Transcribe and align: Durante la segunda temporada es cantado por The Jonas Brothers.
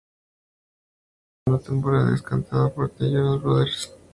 Durante 1.45 1.45
la 1.45 1.59
segunda 1.63 1.83
temporada 1.83 2.15
es 2.15 2.23
cantado 2.23 2.73
por 2.73 2.89
The 2.89 3.11
Jonas 3.11 3.39
Brothers. 3.43 3.93